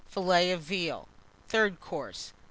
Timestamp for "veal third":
0.61-1.79